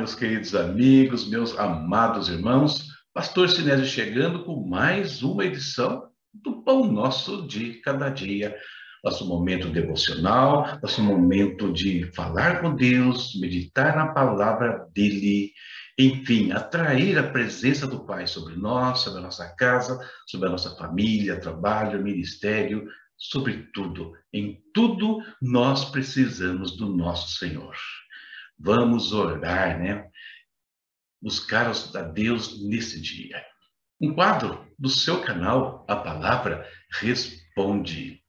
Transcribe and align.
Meus 0.00 0.14
queridos 0.14 0.54
amigos, 0.54 1.28
meus 1.28 1.58
amados 1.58 2.30
irmãos. 2.30 2.86
Pastor 3.12 3.50
Sinésio 3.50 3.84
chegando 3.84 4.44
com 4.44 4.66
mais 4.66 5.22
uma 5.22 5.44
edição 5.44 6.08
do 6.32 6.62
Pão 6.62 6.90
Nosso 6.90 7.46
de 7.46 7.74
Cada 7.82 8.08
Dia. 8.08 8.56
Nosso 9.04 9.28
momento 9.28 9.68
devocional, 9.68 10.78
nosso 10.82 11.02
momento 11.02 11.70
de 11.70 12.10
falar 12.14 12.62
com 12.62 12.74
Deus, 12.74 13.38
meditar 13.38 13.94
na 13.94 14.06
palavra 14.06 14.86
dele, 14.94 15.52
enfim, 15.98 16.50
atrair 16.50 17.18
a 17.18 17.30
presença 17.30 17.86
do 17.86 18.06
Pai 18.06 18.26
sobre 18.26 18.56
nós, 18.56 19.00
sobre 19.00 19.18
a 19.18 19.24
nossa 19.24 19.54
casa, 19.54 19.98
sobre 20.26 20.48
a 20.48 20.50
nossa 20.50 20.74
família, 20.76 21.38
trabalho, 21.38 22.02
ministério, 22.02 22.86
sobre 23.18 23.68
tudo. 23.74 24.12
Em 24.32 24.62
tudo 24.72 25.18
nós 25.42 25.84
precisamos 25.90 26.74
do 26.74 26.88
nosso 26.88 27.36
Senhor. 27.36 27.76
Vamos 28.62 29.14
orar, 29.14 29.78
né? 29.78 30.10
Buscar 31.22 31.70
a 31.70 32.02
Deus 32.02 32.62
nesse 32.62 33.00
dia. 33.00 33.42
Um 33.98 34.12
quadro 34.12 34.66
do 34.78 34.90
seu 34.90 35.22
canal, 35.22 35.82
a 35.88 35.96
palavra 35.96 36.68
responde. 36.92 38.22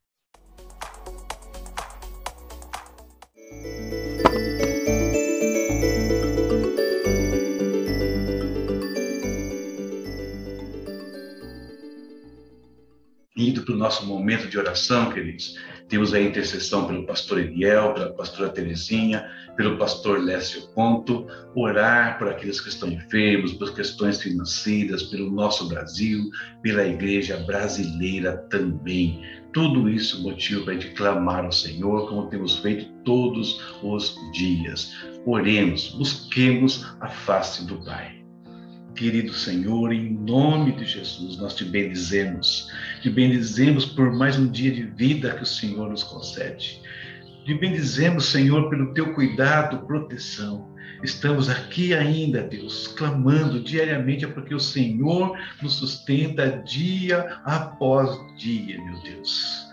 Indo 13.36 13.66
para 13.66 13.74
o 13.74 13.78
nosso 13.78 14.06
momento 14.06 14.48
de 14.48 14.58
oração, 14.58 15.12
queridos, 15.12 15.58
temos 15.92 16.14
a 16.14 16.22
intercessão 16.22 16.88
pelo 16.88 17.06
pastor 17.06 17.38
Eliel, 17.38 17.94
pela 17.94 18.14
pastora 18.14 18.48
Terezinha, 18.48 19.30
pelo 19.58 19.78
pastor 19.78 20.24
Lécio 20.24 20.74
Ponto, 20.74 21.28
orar 21.54 22.18
por 22.18 22.30
aqueles 22.30 22.62
que 22.62 22.70
estão 22.70 22.90
enfermos, 22.90 23.52
por 23.52 23.76
questões 23.76 24.22
financeiras, 24.22 25.04
pelo 25.04 25.30
nosso 25.30 25.68
Brasil, 25.68 26.24
pela 26.64 26.88
igreja 26.88 27.36
brasileira 27.46 28.38
também. 28.50 29.22
Tudo 29.52 29.90
isso 29.90 30.24
motivo 30.24 30.64
para 30.64 30.76
a 30.76 30.80
gente 30.80 30.94
clamar 30.96 31.44
ao 31.44 31.52
Senhor, 31.52 32.08
como 32.08 32.30
temos 32.30 32.60
feito 32.60 32.90
todos 33.04 33.62
os 33.84 34.16
dias. 34.32 34.94
Oremos, 35.26 35.90
busquemos 35.90 36.86
a 37.02 37.10
face 37.10 37.66
do 37.66 37.76
Pai. 37.84 38.21
Querido 39.02 39.34
Senhor, 39.34 39.92
em 39.92 40.14
nome 40.14 40.74
de 40.74 40.86
Jesus, 40.86 41.36
nós 41.36 41.56
te 41.56 41.66
bendizemos. 41.66 42.72
Te 43.02 43.10
bendizemos 43.10 43.84
por 43.84 44.14
mais 44.14 44.38
um 44.38 44.48
dia 44.48 44.72
de 44.72 44.84
vida 44.84 45.34
que 45.34 45.42
o 45.42 45.46
Senhor 45.46 45.90
nos 45.90 46.04
concede. 46.04 46.80
Te 47.44 47.52
bendizemos, 47.56 48.28
Senhor, 48.28 48.70
pelo 48.70 48.94
teu 48.94 49.12
cuidado, 49.16 49.88
proteção. 49.88 50.72
Estamos 51.04 51.50
aqui 51.50 51.96
ainda, 51.96 52.44
Deus, 52.44 52.90
clamando 52.90 53.60
diariamente, 53.60 54.28
porque 54.28 54.54
o 54.54 54.60
Senhor 54.60 55.36
nos 55.64 55.78
sustenta 55.78 56.62
dia 56.64 57.40
após 57.44 58.20
dia, 58.38 58.80
meu 58.86 59.02
Deus. 59.02 59.66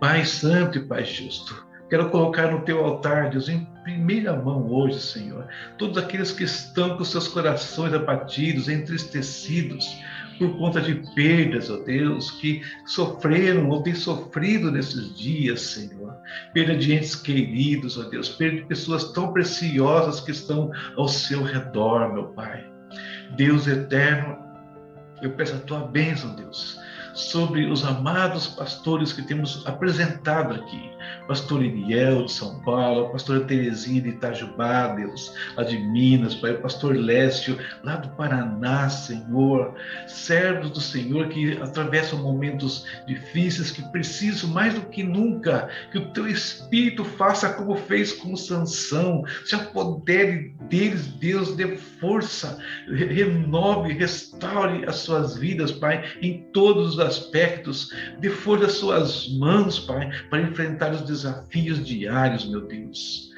Pai 0.00 0.24
Santo 0.24 0.78
e 0.78 0.84
Pai 0.84 1.04
Justo, 1.04 1.64
Quero 1.92 2.08
colocar 2.08 2.50
no 2.50 2.62
teu 2.62 2.82
altar, 2.82 3.28
Deus, 3.28 3.50
em 3.50 3.66
primeira 3.84 4.34
mão 4.34 4.66
hoje, 4.72 4.98
Senhor, 4.98 5.46
todos 5.76 5.98
aqueles 5.98 6.32
que 6.32 6.42
estão 6.42 6.96
com 6.96 7.04
seus 7.04 7.28
corações 7.28 7.92
abatidos, 7.92 8.66
entristecidos 8.66 9.98
por 10.38 10.56
conta 10.56 10.80
de 10.80 10.94
perdas, 11.14 11.68
ó 11.68 11.76
Deus, 11.76 12.30
que 12.30 12.62
sofreram 12.86 13.68
ou 13.68 13.82
têm 13.82 13.94
sofrido 13.94 14.72
nesses 14.72 15.14
dias, 15.14 15.60
Senhor. 15.60 16.16
Perda 16.54 16.74
de 16.74 16.94
entes 16.94 17.14
queridos, 17.14 17.98
ó 17.98 18.04
Deus, 18.04 18.30
perda 18.30 18.62
de 18.62 18.66
pessoas 18.68 19.12
tão 19.12 19.30
preciosas 19.30 20.18
que 20.18 20.30
estão 20.30 20.70
ao 20.96 21.08
seu 21.08 21.42
redor, 21.42 22.10
meu 22.10 22.28
Pai. 22.28 22.64
Deus 23.36 23.66
eterno, 23.66 24.38
eu 25.20 25.32
peço 25.32 25.56
a 25.56 25.58
tua 25.58 25.80
bênção, 25.80 26.34
Deus 26.34 26.80
sobre 27.14 27.66
os 27.66 27.84
amados 27.84 28.46
pastores 28.46 29.12
que 29.12 29.22
temos 29.22 29.66
apresentado 29.66 30.54
aqui. 30.54 30.90
Pastor 31.32 31.64
Iriel 31.64 32.26
de 32.26 32.32
São 32.32 32.60
Paulo, 32.60 33.06
a 33.06 33.08
pastora 33.08 33.40
Terezinha 33.40 34.02
de 34.02 34.10
Itajubá, 34.10 34.88
Deus, 34.88 35.34
lá 35.56 35.64
de 35.64 35.78
Minas, 35.78 36.34
Pai, 36.34 36.50
o 36.50 36.60
pastor 36.60 36.94
Lécio, 36.94 37.58
lá 37.82 37.96
do 37.96 38.10
Paraná, 38.10 38.90
Senhor, 38.90 39.74
servos 40.06 40.72
do 40.72 40.80
Senhor 40.82 41.28
que 41.28 41.56
atravessam 41.56 42.18
momentos 42.18 42.84
difíceis, 43.06 43.70
que 43.70 43.80
precisam 43.90 44.50
mais 44.50 44.74
do 44.74 44.82
que 44.82 45.02
nunca 45.02 45.70
que 45.90 45.96
o 45.96 46.12
teu 46.12 46.28
Espírito 46.28 47.02
faça 47.02 47.54
como 47.54 47.76
fez 47.76 48.12
com 48.12 48.36
Sansão, 48.36 49.24
se 49.46 49.54
apodere 49.54 50.54
deles, 50.68 51.06
Deus, 51.06 51.56
dê 51.56 51.78
força, 51.78 52.58
renove, 52.86 53.94
restaure 53.94 54.84
as 54.86 54.96
suas 54.96 55.38
vidas, 55.38 55.72
Pai, 55.72 56.04
em 56.20 56.42
todos 56.52 56.92
os 56.92 57.00
aspectos, 57.00 57.90
dê 58.20 58.28
força 58.28 58.66
às 58.66 58.72
suas 58.74 59.28
mãos, 59.38 59.80
Pai, 59.80 60.10
para 60.28 60.42
enfrentar 60.42 60.92
os 60.92 61.00
desafios 61.00 61.21
diários, 61.84 62.44
meu 62.44 62.66
Deus. 62.66 63.31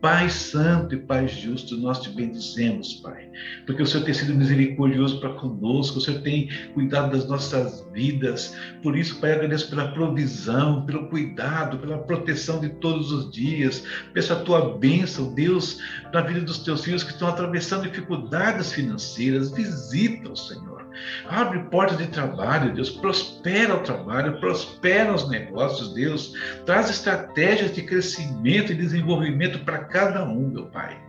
Pai 0.00 0.30
Santo 0.30 0.94
e 0.94 0.98
Pai 0.98 1.28
Justo, 1.28 1.76
nós 1.76 2.00
te 2.00 2.08
bendizemos, 2.08 2.94
Pai, 2.94 3.28
porque 3.66 3.82
o 3.82 3.86
Senhor 3.86 4.04
tem 4.04 4.14
sido 4.14 4.34
misericordioso 4.34 5.20
para 5.20 5.34
conosco, 5.34 5.98
o 5.98 6.00
Senhor 6.00 6.22
tem 6.22 6.48
cuidado 6.72 7.12
das 7.12 7.28
nossas 7.28 7.86
vidas. 7.92 8.56
Por 8.82 8.96
isso, 8.96 9.20
Pai, 9.20 9.32
agradeço 9.32 9.68
pela 9.68 9.92
provisão, 9.92 10.86
pelo 10.86 11.08
cuidado, 11.08 11.78
pela 11.78 11.98
proteção 11.98 12.60
de 12.60 12.70
todos 12.70 13.12
os 13.12 13.30
dias. 13.30 13.84
Peço 14.14 14.32
a 14.32 14.36
tua 14.36 14.78
bênção, 14.78 15.34
Deus, 15.34 15.78
na 16.12 16.22
vida 16.22 16.40
dos 16.40 16.60
teus 16.60 16.82
filhos 16.82 17.04
que 17.04 17.12
estão 17.12 17.28
atravessando 17.28 17.82
dificuldades 17.82 18.72
financeiras. 18.72 19.50
Visita, 19.50 20.34
Senhor 20.34 20.80
Abre 21.28 21.60
portas 21.64 21.98
de 21.98 22.06
trabalho, 22.08 22.74
Deus. 22.74 22.90
Prospera 22.90 23.74
o 23.74 23.80
trabalho, 23.80 24.40
prospera 24.40 25.14
os 25.14 25.28
negócios, 25.28 25.94
Deus. 25.94 26.32
Traz 26.66 26.90
estratégias 26.90 27.74
de 27.74 27.82
crescimento 27.82 28.72
e 28.72 28.74
desenvolvimento 28.74 29.60
para 29.60 29.84
cada 29.90 30.24
um, 30.24 30.48
meu 30.48 30.66
Pai. 30.66 31.00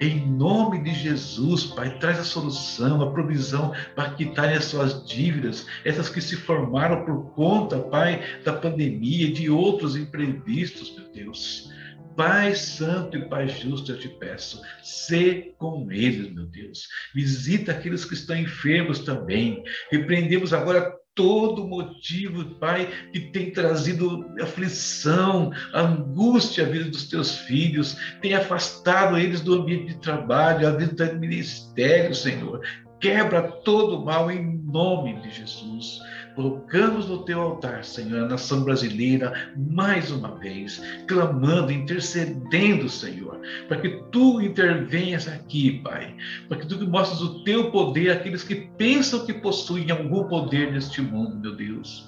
Em 0.00 0.26
nome 0.26 0.82
de 0.82 0.94
Jesus, 0.94 1.64
Pai, 1.66 1.98
traz 1.98 2.18
a 2.18 2.24
solução, 2.24 3.02
a 3.02 3.10
provisão 3.10 3.74
para 3.94 4.14
quitarem 4.14 4.56
as 4.56 4.64
suas 4.64 5.06
dívidas, 5.06 5.66
essas 5.84 6.08
que 6.08 6.22
se 6.22 6.36
formaram 6.36 7.04
por 7.04 7.34
conta, 7.34 7.78
Pai, 7.78 8.22
da 8.42 8.54
pandemia 8.54 9.26
e 9.26 9.32
de 9.32 9.50
outros 9.50 9.96
imprevistos, 9.96 10.96
meu 10.96 11.12
Deus. 11.12 11.70
Pai 12.16 12.54
Santo 12.54 13.16
e 13.16 13.28
Pai 13.28 13.48
Justo, 13.48 13.92
eu 13.92 13.98
te 13.98 14.08
peço, 14.08 14.60
sê 14.82 15.54
com 15.58 15.90
eles, 15.90 16.32
meu 16.32 16.46
Deus. 16.46 16.88
Visita 17.14 17.72
aqueles 17.72 18.04
que 18.04 18.14
estão 18.14 18.36
enfermos 18.36 19.00
também. 19.00 19.62
Repreendemos 19.90 20.52
agora 20.52 20.99
todo 21.14 21.66
motivo, 21.66 22.44
Pai, 22.56 22.88
que 23.12 23.20
tem 23.32 23.52
trazido 23.52 24.26
aflição, 24.40 25.52
angústia 25.74 26.64
à 26.64 26.68
vida 26.68 26.90
dos 26.90 27.08
teus 27.08 27.36
filhos, 27.36 27.96
tem 28.20 28.34
afastado 28.34 29.18
eles 29.18 29.40
do 29.40 29.54
ambiente 29.54 29.94
de 29.94 30.00
trabalho, 30.00 30.66
a 30.66 30.70
vida 30.72 31.06
do 31.06 31.18
ministério, 31.18 32.14
Senhor. 32.14 32.60
Quebra 33.00 33.42
todo 33.42 34.04
mal 34.04 34.30
em 34.30 34.58
nome 34.58 35.18
de 35.22 35.30
Jesus. 35.30 36.00
Colocamos 36.34 37.08
no 37.08 37.24
teu 37.24 37.40
altar, 37.40 37.82
Senhor, 37.82 38.24
a 38.24 38.28
nação 38.28 38.62
brasileira, 38.62 39.50
mais 39.56 40.10
uma 40.10 40.36
vez, 40.36 40.82
clamando, 41.08 41.72
intercedendo, 41.72 42.88
Senhor, 42.88 43.40
para 43.68 43.80
que 43.80 43.88
tu 44.12 44.40
intervenhas 44.40 45.26
aqui, 45.26 45.80
Pai, 45.82 46.14
para 46.48 46.58
que 46.58 46.66
tu 46.66 46.86
mostres 46.86 47.22
o 47.22 47.42
teu 47.42 47.70
poder 47.70 48.10
àqueles 48.10 48.44
que 48.44 48.54
pensam 48.76 49.24
que 49.24 49.32
possuem 49.32 49.90
algum 49.90 50.24
poder 50.24 50.70
neste 50.72 51.00
mundo, 51.00 51.36
meu 51.36 51.56
Deus. 51.56 52.06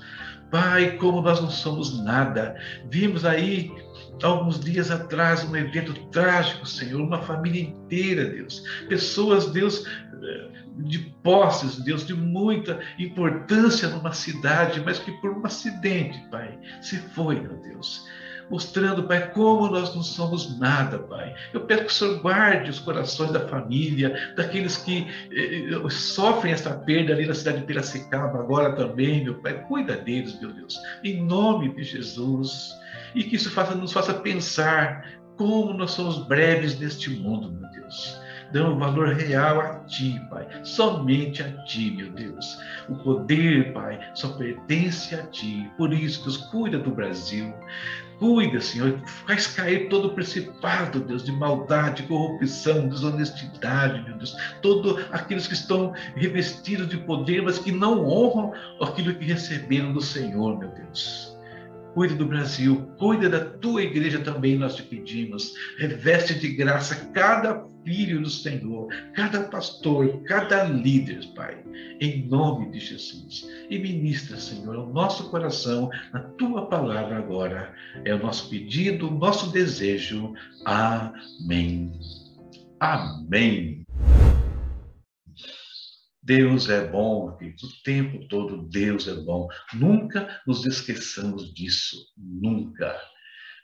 Pai, 0.51 0.99
como 0.99 1.23
nós 1.23 1.41
não 1.41 1.49
somos 1.49 1.99
nada, 2.05 2.55
vimos 2.91 3.25
aí 3.25 3.73
alguns 4.23 4.61
dias 4.61 4.91
atrás 4.91 5.45
um 5.45 5.57
evento 5.57 5.95
trágico, 6.11 6.67
Senhor, 6.67 7.01
uma 7.01 7.23
família 7.23 7.63
inteira, 7.63 8.25
Deus, 8.27 8.63
pessoas, 8.89 9.51
Deus, 9.51 9.85
de 10.77 10.99
posses, 11.23 11.79
Deus, 11.79 12.07
de 12.07 12.15
muita 12.15 12.81
importância 12.99 13.89
numa 13.89 14.13
cidade, 14.13 14.83
mas 14.85 14.99
que 14.99 15.13
por 15.13 15.31
um 15.31 15.45
acidente, 15.45 16.19
Pai, 16.31 16.59
se 16.81 16.97
foi, 16.97 17.41
meu 17.41 17.57
Deus. 17.57 18.07
Mostrando, 18.51 19.05
Pai, 19.05 19.31
como 19.31 19.69
nós 19.69 19.95
não 19.95 20.03
somos 20.03 20.59
nada, 20.59 20.99
Pai. 20.99 21.35
Eu 21.55 21.61
peço 21.63 21.85
que 21.85 21.89
o 21.89 21.93
Senhor 21.93 22.21
guarde 22.21 22.71
os 22.71 22.81
corações 22.81 23.31
da 23.31 23.49
família, 23.49 24.35
daqueles 24.37 24.77
que 24.77 25.07
eh, 25.31 25.71
eh, 25.71 25.91
sofrem 25.91 26.53
essa 26.53 26.75
perda 26.75 27.15
ali 27.15 27.25
na 27.25 27.35
cidade 27.35 27.61
de 27.61 27.67
Piracicaba, 27.67 28.41
agora 28.41 28.75
também, 28.75 29.25
meu 29.25 29.37
Pai. 29.37 29.65
Cuida 29.67 29.97
deles, 29.97 30.39
meu 30.41 30.53
Deus, 30.53 30.77
em 31.03 31.23
nome 31.23 31.75
de 31.75 31.83
Jesus. 31.83 32.75
E 33.15 33.25
que 33.25 33.37
isso 33.37 33.51
faça, 33.51 33.75
nos 33.75 33.93
faça 33.93 34.15
pensar 34.15 35.21
como 35.37 35.73
nós 35.73 35.93
somos 35.93 36.27
breves 36.27 36.79
neste 36.79 37.11
mundo, 37.11 37.51
meu 37.51 37.71
Deus 37.71 38.23
dão 38.53 38.79
valor 38.79 39.15
real 39.15 39.61
a 39.61 39.79
Ti, 39.81 40.21
Pai. 40.31 40.47
Somente 40.63 41.43
a 41.43 41.51
Ti, 41.65 41.91
meu 41.91 42.11
Deus. 42.13 42.59
O 42.89 42.97
poder, 42.97 43.73
Pai, 43.73 43.99
só 44.15 44.29
pertence 44.29 45.15
a 45.15 45.27
Ti. 45.29 45.69
Por 45.77 45.93
isso, 45.93 46.23
Deus, 46.23 46.37
cuida 46.37 46.79
do 46.79 46.91
Brasil. 46.91 47.53
cuida, 48.19 48.61
Senhor, 48.61 49.01
faz 49.27 49.49
cair 49.49 49.89
todo 49.89 50.09
o 50.09 50.15
principado, 50.15 51.01
Deus, 51.01 51.25
de 51.25 51.33
maldade, 51.33 52.05
corrupção, 52.05 52.89
desonestidade, 52.89 54.01
meu 54.05 54.17
Deus. 54.17 54.37
Todos 54.61 55.05
aqueles 55.11 55.49
que 55.49 55.55
estão 55.55 55.93
revestidos 56.15 56.89
de 56.89 56.99
poder, 56.99 57.43
mas 57.43 57.59
que 57.59 57.73
não 57.73 58.07
honram 58.07 58.53
aquilo 58.81 59.15
que 59.15 59.25
receberam 59.25 59.93
do 59.93 60.01
Senhor, 60.01 60.57
meu 60.57 60.69
Deus. 60.69 61.32
Cuide 61.95 62.15
do 62.15 62.27
Brasil, 62.27 62.89
cuida 62.99 63.29
da 63.29 63.41
tua 63.41 63.83
igreja 63.83 64.19
também, 64.21 64.57
nós 64.57 64.75
te 64.75 64.83
pedimos. 64.83 65.55
Reveste 65.79 66.35
de 66.35 66.49
graça 66.49 67.11
cada 67.13 67.67
filho 67.85 68.23
do 68.23 68.31
Senhor, 68.31 68.89
cada 69.15 69.43
pastor, 69.43 70.23
cada 70.25 70.65
líder, 70.65 71.21
Pai, 71.35 71.63
em 72.01 72.27
nome 72.27 72.71
de 72.71 72.81
Jesus. 72.81 73.47
E 73.69 73.79
ministra, 73.79 74.37
Senhor, 74.39 74.77
o 74.77 74.93
nosso 74.93 75.29
coração 75.31 75.91
na 76.13 76.21
tua 76.21 76.67
palavra 76.67 77.19
agora. 77.19 77.75
É 78.05 78.15
o 78.15 78.23
nosso 78.23 78.49
pedido, 78.49 79.09
o 79.09 79.19
nosso 79.19 79.53
desejo. 79.53 80.33
Amém. 80.65 81.93
Amém. 82.81 83.82
Deus 86.23 86.69
é 86.69 86.87
bom, 86.87 87.31
o 87.31 87.83
tempo 87.83 88.29
todo 88.29 88.69
Deus 88.69 89.09
é 89.09 89.15
bom. 89.15 89.49
Nunca 89.75 90.41
nos 90.47 90.65
esqueçamos 90.65 91.53
disso, 91.53 91.97
nunca. 92.17 92.97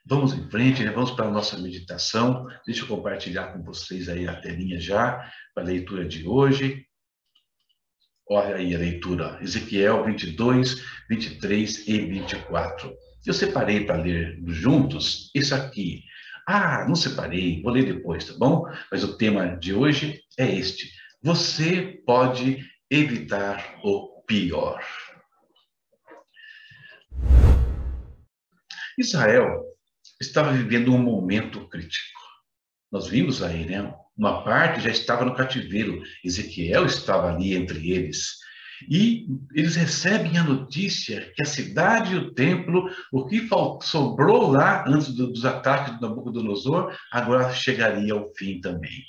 Vamos 0.05 0.33
em 0.33 0.51
frente, 0.51 0.83
né? 0.83 0.91
vamos 0.91 1.13
para 1.13 1.27
a 1.27 1.31
nossa 1.31 1.57
meditação. 1.57 2.49
Deixa 2.67 2.83
eu 2.83 2.89
compartilhar 2.89 3.53
com 3.53 3.63
vocês 3.63 4.09
aí 4.09 4.27
a 4.27 4.41
telinha 4.41 4.81
já, 4.81 5.31
para 5.55 5.63
a 5.63 5.67
leitura 5.67 6.05
de 6.05 6.27
hoje. 6.27 6.85
Olha 8.29 8.57
aí 8.57 8.75
a 8.75 8.79
leitura, 8.79 9.39
Ezequiel 9.41 10.05
22, 10.05 10.83
23 11.09 11.87
e 11.87 12.01
24. 12.01 12.93
Eu 13.25 13.35
separei 13.35 13.87
para 13.87 14.03
ler 14.03 14.37
juntos 14.47 15.31
isso 15.33 15.55
aqui. 15.55 16.03
Ah, 16.45 16.85
não 16.89 16.97
separei, 16.97 17.63
vou 17.63 17.71
ler 17.73 17.85
depois, 17.85 18.25
tá 18.25 18.35
bom? 18.37 18.65
Mas 18.91 19.05
o 19.05 19.17
tema 19.17 19.57
de 19.59 19.73
hoje 19.73 20.21
é 20.37 20.53
este 20.53 20.98
você 21.23 22.01
pode 22.07 22.65
evitar 22.91 23.79
o 23.83 24.23
pior. 24.23 24.83
Israel 28.97 29.65
estava 30.21 30.53
vivendo 30.53 30.93
um 30.93 30.99
momento 30.99 31.69
crítico. 31.69 32.19
Nós 32.91 33.09
vimos 33.09 33.43
aí, 33.43 33.67
né? 33.67 33.95
Uma 34.17 34.43
parte 34.43 34.81
já 34.81 34.91
estava 34.91 35.25
no 35.25 35.35
cativeiro, 35.35 36.03
Ezequiel 36.25 36.87
estava 36.87 37.33
ali 37.33 37.55
entre 37.55 37.91
eles. 37.91 38.39
E 38.89 39.27
eles 39.55 39.77
recebem 39.77 40.39
a 40.39 40.45
notícia 40.45 41.33
que 41.35 41.43
a 41.43 41.47
cidade 41.47 42.15
e 42.15 42.17
o 42.17 42.33
templo, 42.33 42.89
o 43.13 43.27
que 43.27 43.49
sobrou 43.83 44.53
lá 44.53 44.85
antes 44.87 45.13
dos 45.13 45.45
ataques 45.45 45.99
do 45.99 46.09
Nabucodonosor, 46.09 46.97
agora 47.13 47.53
chegaria 47.53 48.15
ao 48.15 48.33
fim 48.35 48.61
também. 48.61 49.03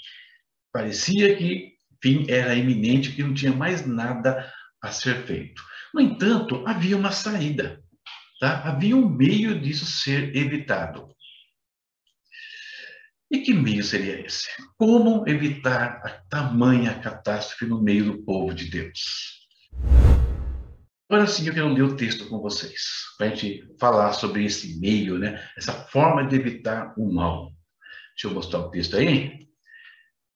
Parecia 0.71 1.35
que 1.35 1.78
fim 2.01 2.25
era 2.30 2.56
iminente, 2.56 3.12
que 3.12 3.24
não 3.24 3.34
tinha 3.34 3.54
mais 3.54 3.86
nada 3.86 4.51
a 4.81 4.92
ser 4.92 5.25
feito. 5.25 5.62
No 5.94 6.01
entanto, 6.01 6.63
havia 6.68 6.98
uma 6.98 7.12
saída, 7.12 7.81
tá? 8.40 8.62
havia 8.63 8.96
um 8.96 9.10
meio 9.10 9.60
disso 9.60 9.86
ser 9.86 10.36
evitado. 10.36 11.10
E 13.31 13.40
que 13.40 13.54
meio 13.54 13.84
seria 13.84 14.25
esse? 14.25 14.48
Como 14.75 15.28
evitar 15.28 16.01
a 16.04 16.10
tamanha 16.30 17.00
catástrofe 17.00 17.66
no 17.66 17.81
meio 17.81 18.06
do 18.06 18.24
povo 18.24 18.54
de 18.54 18.66
Deus? 18.66 19.40
Agora 21.07 21.28
sim, 21.28 21.48
eu 21.48 21.54
quero 21.54 21.74
ler 21.74 21.84
o 21.84 21.96
texto 21.96 22.28
com 22.28 22.40
vocês, 22.40 22.81
para 23.18 23.28
a 23.28 23.30
gente 23.30 23.68
falar 23.80 24.13
sobre 24.13 24.46
esse 24.46 24.80
meio, 24.80 25.18
né? 25.18 25.44
essa 25.57 25.74
forma 25.74 26.28
de 26.28 26.36
evitar 26.36 26.94
o 26.98 27.12
mal. 27.12 27.51
Deixa 28.16 28.28
eu 28.28 28.34
mostrar 28.34 28.60
o 28.60 28.69
texto 28.69 28.96
aí. 28.96 29.48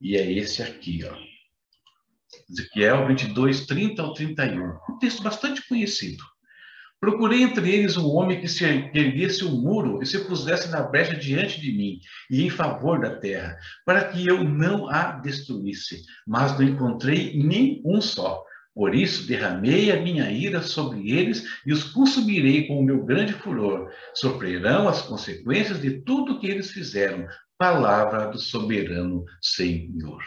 E 0.02 0.16
é 0.18 0.32
esse 0.32 0.62
aqui, 0.62 1.04
ó. 1.06 1.33
Ezequiel 2.50 3.08
22, 3.08 3.66
30 3.66 4.02
ao 4.02 4.14
31. 4.14 4.78
Um 4.90 5.00
texto 5.00 5.24
bastante 5.24 5.68
conhecido. 5.68 6.24
Procurei 7.04 7.44
entre 7.44 7.70
eles 7.70 7.98
um 7.98 8.08
homem 8.08 8.40
que 8.40 8.48
se 8.48 8.64
erguesse 8.64 9.44
o 9.44 9.50
um 9.50 9.62
muro 9.62 10.02
e 10.02 10.06
se 10.06 10.20
pusesse 10.20 10.72
na 10.72 10.82
brecha 10.82 11.14
diante 11.14 11.60
de 11.60 11.74
mim 11.74 12.00
e 12.32 12.46
em 12.46 12.50
favor 12.50 13.02
da 13.02 13.14
terra, 13.18 13.58
para 13.86 14.06
que 14.06 14.26
eu 14.26 14.42
não 14.42 14.88
a 14.88 15.12
destruísse, 15.12 16.02
mas 16.26 16.58
não 16.58 16.64
encontrei 16.66 17.38
nem 17.44 17.82
um 17.84 18.00
só. 18.00 18.42
Por 18.74 18.96
isso 18.96 19.28
derramei 19.28 19.92
a 19.92 20.02
minha 20.02 20.32
ira 20.32 20.62
sobre 20.62 21.12
eles 21.12 21.44
e 21.66 21.74
os 21.74 21.84
consumirei 21.84 22.68
com 22.68 22.80
o 22.80 22.84
meu 22.84 23.04
grande 23.04 23.34
furor. 23.34 23.92
Sofrerão 24.16 24.88
as 24.88 25.02
consequências 25.02 25.82
de 25.82 26.02
tudo 26.04 26.40
que 26.40 26.48
eles 26.48 26.72
fizeram. 26.72 27.28
Palavra 27.58 28.28
do 28.28 28.40
soberano 28.40 29.26
Senhor. 29.42 30.24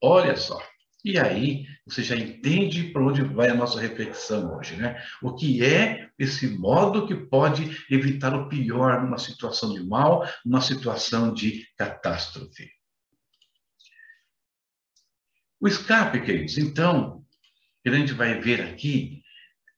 Olha 0.00 0.36
só. 0.36 0.58
E 1.04 1.18
aí 1.18 1.66
você 1.84 2.02
já 2.02 2.16
entende 2.16 2.92
para 2.92 3.02
onde 3.02 3.22
vai 3.22 3.48
a 3.48 3.54
nossa 3.54 3.80
reflexão 3.80 4.56
hoje, 4.56 4.76
né? 4.76 5.02
O 5.20 5.34
que 5.34 5.64
é 5.64 6.10
esse 6.16 6.46
modo 6.46 7.06
que 7.06 7.14
pode 7.14 7.84
evitar 7.90 8.34
o 8.34 8.48
pior 8.48 9.02
numa 9.02 9.18
situação 9.18 9.72
de 9.72 9.82
mal, 9.82 10.24
numa 10.44 10.60
situação 10.60 11.34
de 11.34 11.66
catástrofe. 11.76 12.70
O 15.60 15.66
escape, 15.66 16.20
queridos, 16.24 16.56
então, 16.58 17.24
que 17.82 17.88
a 17.88 17.94
gente 17.94 18.12
vai 18.12 18.40
ver 18.40 18.60
aqui, 18.62 19.22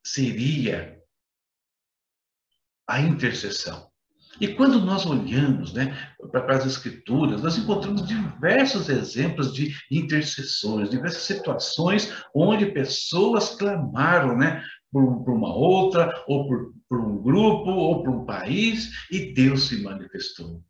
seria 0.03 0.99
a 2.87 3.01
intercessão. 3.01 3.91
E 4.39 4.49
quando 4.49 4.81
nós 4.81 5.05
olhamos 5.05 5.73
né, 5.73 5.97
para 6.31 6.57
as 6.57 6.65
Escrituras, 6.65 7.41
nós 7.41 7.57
encontramos 7.57 8.05
diversos 8.05 8.89
exemplos 8.89 9.53
de 9.53 9.73
intercessores, 9.89 10.89
diversas 10.89 11.23
situações 11.23 12.13
onde 12.33 12.65
pessoas 12.67 13.51
clamaram 13.55 14.37
né, 14.37 14.63
por, 14.91 15.23
por 15.23 15.33
uma 15.33 15.53
outra, 15.53 16.23
ou 16.27 16.47
por, 16.47 16.73
por 16.89 16.99
um 16.99 17.21
grupo, 17.21 17.69
ou 17.69 18.03
por 18.03 18.09
um 18.09 18.25
país, 18.25 18.91
e 19.11 19.33
Deus 19.33 19.67
se 19.67 19.81
manifestou. 19.81 20.61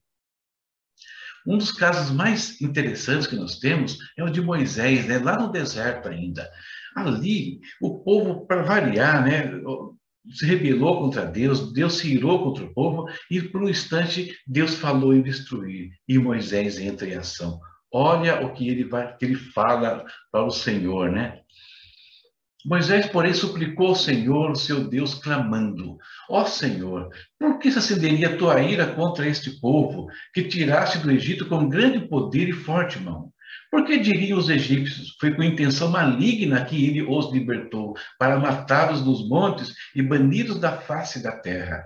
Um 1.48 1.58
dos 1.58 1.72
casos 1.72 2.12
mais 2.12 2.60
interessantes 2.60 3.28
que 3.28 3.36
nós 3.36 3.60
temos 3.60 4.00
é 4.18 4.24
o 4.24 4.32
de 4.32 4.42
Moisés, 4.42 5.06
né, 5.06 5.20
lá 5.20 5.38
no 5.38 5.52
deserto 5.52 6.10
ainda. 6.10 6.50
Ali, 6.96 7.60
o 7.82 8.00
povo, 8.00 8.48
para 8.48 8.64
variar, 8.64 9.24
né, 9.24 9.52
se 10.32 10.46
rebelou 10.46 11.00
contra 11.00 11.26
Deus, 11.26 11.72
Deus 11.72 11.98
se 11.98 12.14
irou 12.14 12.44
contra 12.44 12.66
o 12.66 12.74
povo 12.74 13.08
e 13.30 13.42
por 13.42 13.64
um 13.64 13.70
instante 13.70 14.36
Deus 14.46 14.76
falou 14.76 15.14
em 15.14 15.22
destruir 15.22 15.92
e 16.08 16.18
Moisés 16.18 16.80
entra 16.80 17.08
em 17.08 17.16
ação. 17.16 17.60
Olha 17.92 18.46
o 18.46 18.54
que 18.54 18.68
ele 18.68 18.84
vai, 18.84 19.16
que 19.16 19.26
ele 19.26 19.36
fala 19.36 20.06
para 20.32 20.44
o 20.44 20.52
Senhor, 20.52 21.12
né? 21.12 21.40
Moisés, 22.66 23.06
porém, 23.06 23.32
suplicou 23.32 23.90
ao 23.90 23.96
Senhor, 23.96 24.50
o 24.50 24.56
seu 24.56 24.88
Deus, 24.90 25.14
clamando: 25.14 25.98
Ó 26.28 26.44
Senhor, 26.46 27.10
por 27.40 27.60
que 27.60 27.72
se 27.72 27.78
acenderia 27.78 28.30
a 28.30 28.38
tua 28.38 28.60
ira 28.60 28.88
contra 28.88 29.28
este 29.28 29.60
povo, 29.62 30.08
que 30.34 30.44
tiraste 30.44 30.98
do 30.98 31.12
Egito 31.12 31.46
com 31.46 31.70
grande 31.70 32.08
poder 32.08 32.50
e 32.50 32.54
forte 32.54 32.98
mão? 32.98 33.32
Porque 33.76 33.98
diriam 33.98 34.40
os 34.40 34.48
egípcios, 34.48 35.18
foi 35.20 35.36
com 35.36 35.44
intenção 35.44 35.90
maligna 35.90 36.64
que 36.64 36.86
ele 36.86 37.02
os 37.02 37.30
libertou, 37.34 37.94
para 38.18 38.40
matá-los 38.40 39.06
nos 39.06 39.28
montes 39.28 39.76
e 39.94 40.02
banidos 40.02 40.62
da 40.62 40.78
face 40.78 41.22
da 41.22 41.34
terra. 41.34 41.84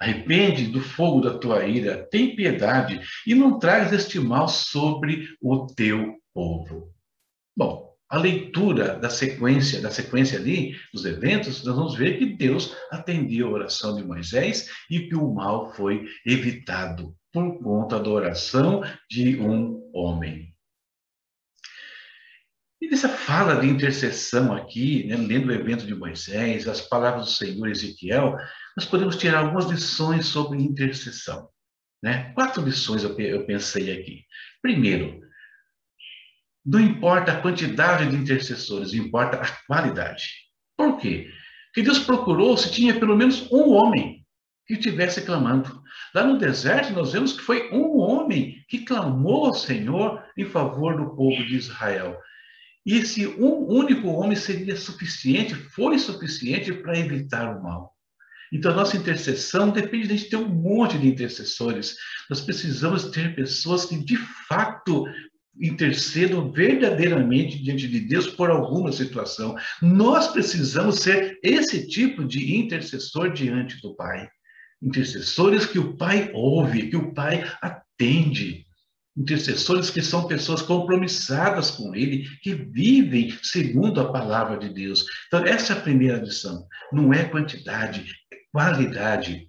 Arrepende 0.00 0.66
do 0.66 0.80
fogo 0.80 1.20
da 1.20 1.38
tua 1.38 1.64
ira, 1.64 2.08
tem 2.10 2.34
piedade, 2.34 3.00
e 3.24 3.36
não 3.36 3.60
traz 3.60 3.92
este 3.92 4.18
mal 4.18 4.48
sobre 4.48 5.28
o 5.40 5.64
teu 5.64 6.16
povo. 6.34 6.92
Bom, 7.56 7.94
a 8.08 8.18
leitura 8.18 8.98
da 8.98 9.08
sequência, 9.08 9.80
da 9.80 9.92
sequência 9.92 10.40
ali, 10.40 10.74
dos 10.92 11.04
eventos, 11.04 11.62
nós 11.62 11.76
vamos 11.76 11.94
ver 11.94 12.18
que 12.18 12.34
Deus 12.34 12.76
atendeu 12.90 13.46
a 13.46 13.52
oração 13.52 13.94
de 13.94 14.02
Moisés 14.02 14.68
e 14.90 15.06
que 15.06 15.14
o 15.14 15.32
mal 15.32 15.72
foi 15.72 16.04
evitado 16.26 17.14
por 17.32 17.62
conta 17.62 18.00
da 18.00 18.10
oração 18.10 18.82
de 19.08 19.40
um 19.40 19.88
homem. 19.94 20.51
E 22.82 22.88
nessa 22.88 23.08
fala 23.08 23.60
de 23.60 23.68
intercessão 23.68 24.52
aqui, 24.52 25.04
né, 25.04 25.14
lendo 25.16 25.50
o 25.50 25.52
evento 25.52 25.86
de 25.86 25.94
Moisés, 25.94 26.66
as 26.66 26.80
palavras 26.80 27.26
do 27.26 27.30
Senhor 27.30 27.68
Ezequiel, 27.68 28.36
nós 28.76 28.84
podemos 28.84 29.14
tirar 29.14 29.38
algumas 29.38 29.66
lições 29.66 30.26
sobre 30.26 30.58
intercessão. 30.58 31.48
Né? 32.02 32.32
Quatro 32.34 32.60
lições 32.60 33.04
eu, 33.04 33.16
eu 33.20 33.46
pensei 33.46 33.92
aqui. 33.92 34.24
Primeiro, 34.60 35.20
não 36.66 36.80
importa 36.80 37.30
a 37.30 37.40
quantidade 37.40 38.10
de 38.10 38.16
intercessores, 38.16 38.94
importa 38.94 39.36
a 39.36 39.46
qualidade. 39.68 40.24
Por 40.76 40.98
quê? 40.98 41.30
Porque 41.66 41.82
Deus 41.82 42.00
procurou 42.00 42.56
se 42.56 42.72
tinha 42.72 42.98
pelo 42.98 43.16
menos 43.16 43.48
um 43.52 43.74
homem 43.74 44.26
que 44.66 44.74
estivesse 44.74 45.22
clamando. 45.22 45.80
Lá 46.12 46.24
no 46.24 46.36
deserto, 46.36 46.92
nós 46.92 47.12
vemos 47.12 47.32
que 47.32 47.42
foi 47.42 47.70
um 47.70 47.96
homem 47.98 48.56
que 48.68 48.84
clamou 48.84 49.46
ao 49.46 49.54
Senhor 49.54 50.20
em 50.36 50.46
favor 50.46 50.96
do 50.96 51.14
povo 51.14 51.46
de 51.46 51.54
Israel. 51.54 52.20
E 52.84 52.96
esse 52.96 53.26
um 53.26 53.66
único 53.68 54.08
homem 54.08 54.36
seria 54.36 54.76
suficiente, 54.76 55.54
foi 55.54 55.98
suficiente 55.98 56.72
para 56.72 56.98
evitar 56.98 57.56
o 57.56 57.62
mal. 57.62 57.92
Então, 58.52 58.74
nossa 58.74 58.96
intercessão 58.96 59.70
depende 59.70 60.08
de 60.08 60.12
a 60.12 60.16
gente 60.16 60.28
ter 60.28 60.36
um 60.36 60.48
monte 60.48 60.98
de 60.98 61.08
intercessores. 61.08 61.96
Nós 62.28 62.40
precisamos 62.40 63.04
ter 63.04 63.34
pessoas 63.34 63.86
que, 63.86 63.96
de 63.96 64.18
fato, 64.46 65.06
intercedam 65.58 66.50
verdadeiramente 66.50 67.62
diante 67.62 67.88
de 67.88 68.00
Deus 68.00 68.26
por 68.26 68.50
alguma 68.50 68.92
situação. 68.92 69.56
Nós 69.80 70.28
precisamos 70.28 71.00
ser 71.00 71.38
esse 71.42 71.86
tipo 71.86 72.24
de 72.24 72.56
intercessor 72.56 73.32
diante 73.32 73.80
do 73.80 73.94
Pai. 73.94 74.28
Intercessores 74.82 75.64
que 75.64 75.78
o 75.78 75.96
Pai 75.96 76.30
ouve, 76.34 76.88
que 76.88 76.96
o 76.96 77.14
Pai 77.14 77.50
atende. 77.62 78.66
Intercessores 79.16 79.90
que 79.90 80.00
são 80.00 80.26
pessoas 80.26 80.62
compromissadas 80.62 81.70
com 81.70 81.94
Ele, 81.94 82.26
que 82.40 82.54
vivem 82.54 83.36
segundo 83.42 84.00
a 84.00 84.10
palavra 84.10 84.58
de 84.58 84.70
Deus. 84.70 85.04
Então, 85.26 85.44
essa 85.44 85.74
é 85.74 85.76
a 85.76 85.80
primeira 85.80 86.18
lição. 86.18 86.66
Não 86.92 87.12
é 87.12 87.24
quantidade, 87.24 88.06
é 88.32 88.36
qualidade. 88.50 89.48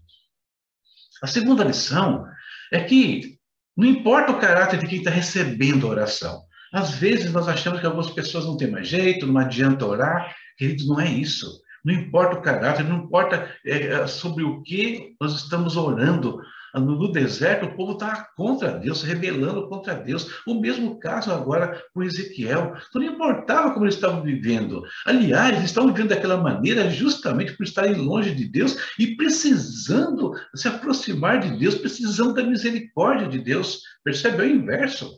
A 1.21 1.27
segunda 1.27 1.63
lição 1.63 2.25
é 2.71 2.83
que 2.83 3.37
não 3.75 3.87
importa 3.87 4.31
o 4.31 4.39
caráter 4.39 4.79
de 4.79 4.87
quem 4.87 4.99
está 4.99 5.09
recebendo 5.09 5.87
a 5.87 5.91
oração. 5.91 6.43
Às 6.73 6.95
vezes 6.95 7.31
nós 7.31 7.47
achamos 7.47 7.79
que 7.79 7.85
algumas 7.85 8.09
pessoas 8.09 8.45
não 8.45 8.57
têm 8.57 8.69
mais 8.69 8.87
jeito, 8.87 9.27
não 9.27 9.39
adianta 9.39 9.85
orar. 9.85 10.35
Queridos, 10.57 10.87
não 10.87 10.99
é 10.99 11.07
isso. 11.07 11.61
Não 11.83 11.93
importa 11.93 12.37
o 12.37 12.41
caráter, 12.41 12.83
não 12.83 13.03
importa 13.03 13.55
é, 13.65 14.07
sobre 14.07 14.43
o 14.43 14.61
que 14.63 15.15
nós 15.19 15.35
estamos 15.35 15.75
orando. 15.75 16.39
No 16.73 17.11
deserto, 17.11 17.67
o 17.67 17.75
povo 17.75 17.93
estava 17.93 18.27
contra 18.35 18.71
Deus, 18.71 19.03
rebelando 19.03 19.67
contra 19.67 19.93
Deus. 19.93 20.41
O 20.47 20.59
mesmo 20.59 20.99
caso 20.99 21.31
agora 21.31 21.79
com 21.93 22.01
Ezequiel. 22.01 22.75
Então, 22.89 23.01
não 23.01 23.13
importava 23.13 23.71
como 23.71 23.85
eles 23.85 23.95
estavam 23.95 24.23
vivendo. 24.23 24.81
Aliás, 25.05 25.57
eles 25.57 25.65
estavam 25.65 25.93
vivendo 25.93 26.09
daquela 26.09 26.37
maneira 26.37 26.89
justamente 26.89 27.55
por 27.55 27.63
estarem 27.63 27.95
longe 27.95 28.33
de 28.33 28.45
Deus 28.45 28.75
e 28.97 29.15
precisando 29.15 30.33
se 30.55 30.67
aproximar 30.67 31.39
de 31.39 31.57
Deus, 31.59 31.75
precisando 31.75 32.33
da 32.33 32.43
misericórdia 32.43 33.27
de 33.27 33.39
Deus. 33.39 33.81
Percebe? 34.03 34.43
É 34.43 34.45
o 34.47 34.49
inverso. 34.49 35.11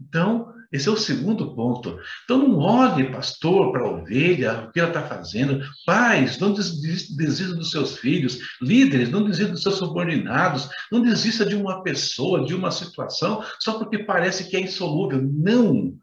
Então, 0.00 0.52
esse 0.70 0.88
é 0.88 0.92
o 0.92 0.96
segundo 0.96 1.54
ponto. 1.54 1.98
Então, 2.24 2.38
não 2.38 2.58
olhe, 2.58 3.10
pastor, 3.10 3.72
para 3.72 3.82
a 3.82 3.90
ovelha, 3.90 4.64
o 4.64 4.72
que 4.72 4.78
ela 4.80 4.90
está 4.90 5.02
fazendo. 5.02 5.64
Pais, 5.86 6.38
não 6.38 6.52
desista 6.52 7.54
dos 7.54 7.70
seus 7.70 7.96
filhos. 7.96 8.38
Líderes, 8.60 9.10
não 9.10 9.24
desista 9.24 9.52
dos 9.52 9.62
seus 9.62 9.76
subordinados. 9.76 10.68
Não 10.92 11.00
desista 11.00 11.46
de 11.46 11.56
uma 11.56 11.82
pessoa, 11.82 12.44
de 12.44 12.54
uma 12.54 12.70
situação, 12.70 13.42
só 13.60 13.78
porque 13.78 13.98
parece 13.98 14.48
que 14.48 14.56
é 14.56 14.60
insolúvel. 14.60 15.22
Não! 15.22 15.94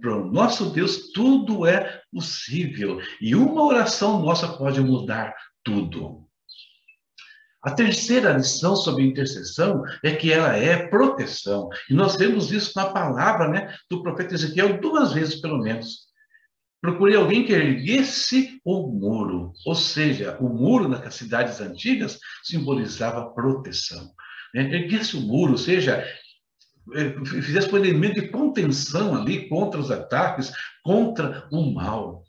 Para 0.00 0.16
o 0.16 0.30
nosso 0.30 0.66
Deus, 0.70 1.10
tudo 1.12 1.66
é 1.66 2.02
possível. 2.12 3.00
E 3.20 3.34
uma 3.34 3.64
oração 3.64 4.20
nossa 4.22 4.46
pode 4.46 4.80
mudar 4.80 5.34
tudo. 5.64 6.25
A 7.62 7.70
terceira 7.72 8.32
lição 8.32 8.76
sobre 8.76 9.04
intercessão 9.04 9.82
é 10.04 10.14
que 10.14 10.32
ela 10.32 10.56
é 10.56 10.86
proteção. 10.86 11.68
E 11.90 11.94
nós 11.94 12.16
vemos 12.16 12.52
isso 12.52 12.72
na 12.76 12.86
palavra 12.86 13.48
né, 13.48 13.74
do 13.90 14.02
profeta 14.02 14.34
Ezequiel 14.34 14.80
duas 14.80 15.12
vezes, 15.12 15.40
pelo 15.40 15.58
menos. 15.58 16.06
Procurei 16.80 17.16
alguém 17.16 17.44
que 17.44 17.52
erguesse 17.52 18.60
o 18.64 18.86
muro. 18.86 19.52
Ou 19.66 19.74
seja, 19.74 20.36
o 20.38 20.48
muro 20.48 20.88
nas 20.88 21.14
cidades 21.14 21.60
antigas 21.60 22.18
simbolizava 22.44 23.30
proteção. 23.30 24.10
Né? 24.54 24.62
Erguesse 24.72 25.16
o 25.16 25.20
muro, 25.20 25.52
ou 25.52 25.58
seja, 25.58 26.06
é, 26.94 27.24
fizesse 27.42 27.72
um 27.74 27.78
elemento 27.78 28.20
de 28.20 28.28
contenção 28.28 29.16
ali 29.16 29.48
contra 29.48 29.80
os 29.80 29.90
ataques, 29.90 30.52
contra 30.84 31.48
o 31.50 31.74
mal. 31.74 32.22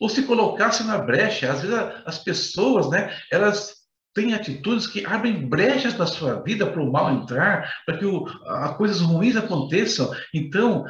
Ou 0.00 0.08
se 0.08 0.22
colocasse 0.22 0.84
na 0.84 0.98
brecha, 0.98 1.50
às 1.50 1.62
vezes 1.62 1.76
as 2.06 2.18
pessoas, 2.18 2.88
né, 2.88 3.14
elas 3.30 3.79
tem 4.14 4.34
atitudes 4.34 4.86
que 4.86 5.04
abrem 5.04 5.48
brechas 5.48 5.96
na 5.96 6.06
sua 6.06 6.42
vida 6.42 6.66
para 6.66 6.82
o 6.82 6.90
mal 6.90 7.12
entrar, 7.12 7.72
para 7.86 7.98
que 7.98 8.04
o, 8.04 8.26
a, 8.46 8.74
coisas 8.74 9.00
ruins 9.00 9.36
aconteçam. 9.36 10.12
Então, 10.34 10.84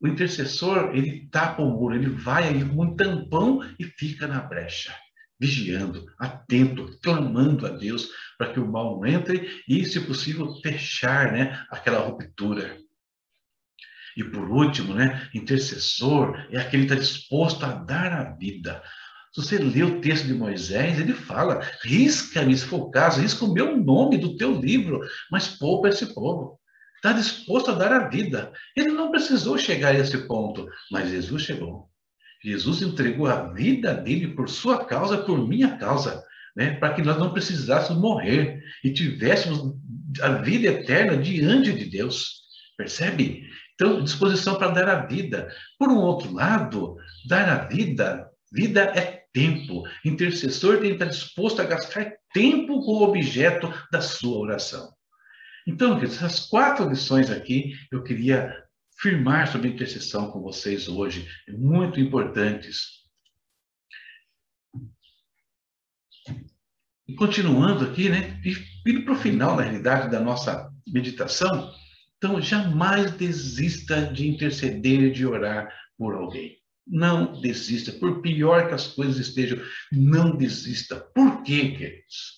o 0.00 0.08
intercessor, 0.08 0.90
ele 0.94 1.28
tapa 1.30 1.62
o 1.62 1.70
muro, 1.70 1.94
ele 1.94 2.08
vai 2.08 2.48
aí 2.48 2.64
com 2.64 2.82
um 2.82 2.96
tampão 2.96 3.60
e 3.78 3.84
fica 3.84 4.26
na 4.26 4.40
brecha, 4.40 4.92
vigiando, 5.38 6.06
atento, 6.18 6.98
clamando 7.02 7.66
a 7.66 7.70
Deus 7.70 8.08
para 8.36 8.52
que 8.52 8.58
o 8.58 8.66
mal 8.66 8.96
não 8.96 9.06
entre 9.06 9.62
e, 9.68 9.84
se 9.84 10.00
possível, 10.00 10.54
fechar 10.62 11.32
né, 11.32 11.64
aquela 11.70 12.00
ruptura. 12.00 12.76
E 14.16 14.24
por 14.24 14.50
último, 14.50 14.92
né, 14.94 15.28
intercessor 15.32 16.36
é 16.50 16.58
aquele 16.58 16.86
que 16.86 16.92
está 16.92 17.02
disposto 17.02 17.64
a 17.64 17.72
dar 17.72 18.12
a 18.12 18.24
vida, 18.36 18.82
se 19.34 19.40
você 19.40 19.58
lê 19.58 19.82
o 19.82 20.00
texto 20.00 20.26
de 20.26 20.34
Moisés, 20.34 21.00
ele 21.00 21.14
fala: 21.14 21.62
risca-me, 21.82 22.56
se 22.56 22.66
for 22.66 22.82
o 22.82 22.90
caso, 22.90 23.20
risca 23.20 23.44
o 23.46 23.52
meu 23.52 23.76
nome 23.76 24.18
do 24.18 24.36
teu 24.36 24.52
livro, 24.52 25.00
mas 25.30 25.48
poupa 25.48 25.88
esse 25.88 26.12
povo. 26.12 26.60
Está 26.96 27.12
disposto 27.12 27.70
a 27.70 27.74
dar 27.74 27.92
a 27.92 28.08
vida. 28.08 28.52
Ele 28.76 28.90
não 28.90 29.10
precisou 29.10 29.56
chegar 29.56 29.94
a 29.94 29.98
esse 29.98 30.16
ponto, 30.28 30.68
mas 30.90 31.10
Jesus 31.10 31.42
chegou. 31.42 31.88
Jesus 32.44 32.82
entregou 32.82 33.26
a 33.26 33.52
vida 33.52 33.94
dele 33.94 34.28
por 34.28 34.48
sua 34.48 34.84
causa, 34.84 35.18
por 35.18 35.48
minha 35.48 35.78
causa, 35.78 36.22
né? 36.54 36.74
para 36.74 36.92
que 36.92 37.02
nós 37.02 37.18
não 37.18 37.32
precisássemos 37.32 38.00
morrer 38.00 38.62
e 38.84 38.92
tivéssemos 38.92 39.74
a 40.20 40.28
vida 40.28 40.68
eterna 40.68 41.16
diante 41.16 41.72
de 41.72 41.86
Deus. 41.86 42.42
Percebe? 42.76 43.42
Então, 43.74 44.02
disposição 44.02 44.56
para 44.56 44.70
dar 44.72 44.88
a 44.88 45.06
vida. 45.06 45.48
Por 45.78 45.88
um 45.88 45.98
outro 45.98 46.32
lado, 46.32 46.96
dar 47.26 47.48
a 47.48 47.66
vida, 47.66 48.28
vida 48.52 48.82
é 48.94 49.21
tempo. 49.32 49.82
Intercessor 50.04 50.78
tem 50.78 50.88
que 50.88 50.94
estar 50.94 51.06
disposto 51.06 51.60
a 51.60 51.64
gastar 51.64 52.12
tempo 52.32 52.84
com 52.84 52.92
o 52.92 53.02
objeto 53.02 53.72
da 53.90 54.00
sua 54.00 54.38
oração. 54.38 54.92
Então, 55.66 56.00
essas 56.02 56.40
quatro 56.40 56.88
lições 56.88 57.30
aqui 57.30 57.72
eu 57.90 58.02
queria 58.02 58.52
firmar 58.98 59.48
sobre 59.48 59.68
intercessão 59.68 60.30
com 60.30 60.40
vocês 60.40 60.88
hoje, 60.88 61.28
muito 61.48 62.00
importantes. 62.00 63.02
E 67.08 67.14
continuando 67.14 67.84
aqui, 67.84 68.08
né, 68.08 68.40
indo 68.86 69.04
para 69.04 69.14
o 69.14 69.18
final, 69.18 69.56
na 69.56 69.62
realidade, 69.62 70.10
da 70.10 70.20
nossa 70.20 70.70
meditação, 70.86 71.72
então 72.16 72.40
jamais 72.40 73.10
desista 73.12 74.06
de 74.06 74.28
interceder, 74.28 75.10
de 75.10 75.26
orar 75.26 75.68
por 75.98 76.14
alguém. 76.14 76.61
Não 76.86 77.40
desista. 77.40 77.92
Por 77.92 78.20
pior 78.22 78.68
que 78.68 78.74
as 78.74 78.88
coisas 78.88 79.18
estejam, 79.18 79.58
não 79.92 80.36
desista. 80.36 80.96
Por 81.14 81.42
quê, 81.42 81.70
queridos? 81.72 82.36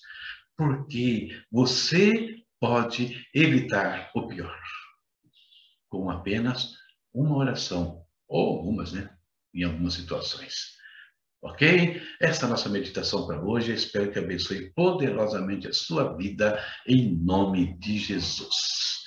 Porque 0.57 1.29
você 1.51 2.35
pode 2.59 3.25
evitar 3.33 4.11
o 4.15 4.27
pior 4.27 4.59
com 5.89 6.09
apenas 6.09 6.73
uma 7.13 7.37
oração, 7.37 8.03
ou 8.27 8.57
algumas, 8.57 8.91
né? 8.91 9.09
Em 9.53 9.63
algumas 9.63 9.93
situações. 9.93 10.75
Ok? 11.41 12.01
Essa 12.19 12.43
é 12.43 12.45
a 12.47 12.49
nossa 12.49 12.67
meditação 12.69 13.27
para 13.27 13.41
hoje. 13.41 13.71
Espero 13.71 14.11
que 14.11 14.19
abençoe 14.19 14.71
poderosamente 14.73 15.67
a 15.67 15.73
sua 15.73 16.17
vida, 16.17 16.59
em 16.87 17.15
nome 17.23 17.77
de 17.77 17.97
Jesus. 17.97 19.05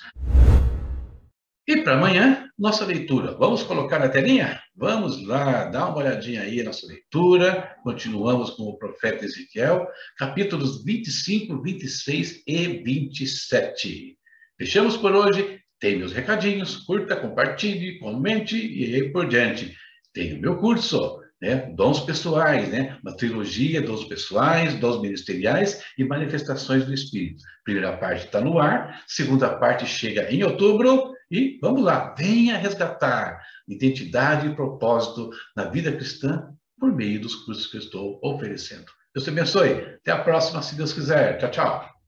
E 1.69 1.83
para 1.83 1.93
amanhã, 1.93 2.49
nossa 2.57 2.83
leitura. 2.83 3.35
Vamos 3.37 3.61
colocar 3.61 3.99
na 3.99 4.09
telinha? 4.09 4.59
Vamos 4.75 5.23
lá, 5.23 5.65
dá 5.65 5.87
uma 5.87 5.99
olhadinha 5.99 6.41
aí 6.41 6.57
na 6.57 6.63
nossa 6.63 6.87
leitura. 6.87 7.75
Continuamos 7.83 8.49
com 8.49 8.63
o 8.63 8.77
profeta 8.79 9.23
Ezequiel, 9.23 9.87
capítulos 10.17 10.83
25, 10.83 11.61
26 11.61 12.41
e 12.47 12.67
27. 12.83 14.17
Fechamos 14.57 14.97
por 14.97 15.13
hoje. 15.13 15.59
Tem 15.79 15.95
meus 15.95 16.11
recadinhos, 16.11 16.75
curta, 16.75 17.15
compartilhe, 17.15 17.99
comente 17.99 18.57
e 18.57 18.95
aí 18.95 19.11
por 19.11 19.27
diante. 19.27 19.77
Tem 20.11 20.33
o 20.33 20.41
meu 20.41 20.57
curso, 20.57 21.19
né? 21.39 21.71
Dons 21.75 21.99
pessoais, 21.99 22.67
né? 22.69 22.97
Uma 23.03 23.15
trilogia, 23.15 23.79
dons 23.79 24.05
pessoais, 24.05 24.73
dons 24.73 24.99
ministeriais 25.03 25.83
e 25.99 26.03
manifestações 26.03 26.83
do 26.83 26.95
Espírito. 26.95 27.43
Primeira 27.63 27.95
parte 27.95 28.25
está 28.25 28.41
no 28.41 28.57
ar, 28.57 29.03
segunda 29.05 29.55
parte 29.59 29.85
chega 29.85 30.33
em 30.33 30.43
outubro 30.43 31.13
e 31.29 31.59
vamos 31.61 31.83
lá, 31.83 32.13
venha 32.17 32.57
resgatar 32.57 33.41
identidade 33.67 34.47
e 34.47 34.55
propósito 34.55 35.29
na 35.55 35.65
vida 35.65 35.91
cristã 35.91 36.49
por 36.79 36.91
meio 36.91 37.21
dos 37.21 37.35
cursos 37.35 37.67
que 37.67 37.77
eu 37.77 37.81
estou 37.81 38.19
oferecendo. 38.23 38.85
Deus 39.13 39.23
te 39.23 39.29
abençoe. 39.29 39.97
Até 40.01 40.11
a 40.11 40.23
próxima, 40.23 40.61
se 40.61 40.75
Deus 40.75 40.93
quiser. 40.93 41.37
Tchau, 41.37 41.51
tchau. 41.51 41.98